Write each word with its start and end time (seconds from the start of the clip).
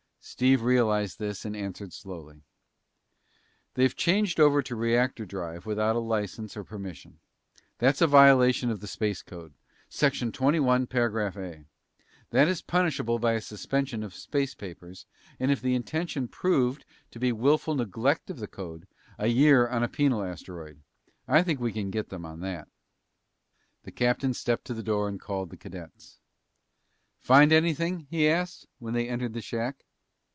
Steve 0.23 0.61
realized 0.61 1.17
this 1.17 1.45
and 1.45 1.55
answered 1.55 1.91
slowly. 1.91 2.43
"They've 3.73 3.95
changed 3.95 4.39
over 4.39 4.61
to 4.61 4.75
reactor 4.75 5.25
drive 5.25 5.65
without 5.65 5.95
a 5.95 5.99
license 5.99 6.55
or 6.55 6.63
permission. 6.63 7.19
That's 7.79 8.01
a 8.01 8.07
violation 8.07 8.69
of 8.69 8.81
the 8.81 8.87
space 8.87 9.23
code, 9.23 9.51
section 9.89 10.31
twenty 10.31 10.59
one, 10.59 10.85
paragraph 10.85 11.35
A. 11.37 11.65
That 12.29 12.47
is 12.47 12.61
punishable 12.61 13.17
by 13.17 13.33
a 13.33 13.41
suspension 13.41 14.03
of 14.03 14.13
space 14.13 14.53
papers, 14.53 15.07
and 15.39 15.49
if 15.49 15.59
the 15.59 15.73
intention 15.73 16.27
proved 16.27 16.85
to 17.09 17.19
be 17.19 17.31
willful 17.31 17.73
neglect 17.73 18.29
of 18.29 18.37
the 18.37 18.47
code, 18.47 18.87
a 19.17 19.25
year 19.25 19.67
on 19.67 19.81
a 19.81 19.89
penal 19.89 20.21
asteroid. 20.23 20.79
I 21.27 21.41
think 21.41 21.59
we 21.59 21.73
can 21.73 21.89
get 21.89 22.09
them 22.09 22.25
on 22.27 22.41
that." 22.41 22.67
The 23.85 23.91
captain 23.91 24.35
stepped 24.35 24.65
to 24.65 24.75
the 24.75 24.83
door 24.83 25.09
and 25.09 25.19
called 25.19 25.49
the 25.49 25.57
cadets. 25.57 26.19
"Find 27.17 27.51
anything?" 27.51 28.05
he 28.11 28.29
asked, 28.29 28.67
when 28.77 28.93
they 28.93 29.09
entered 29.09 29.33
the 29.33 29.41
shack. 29.41 29.83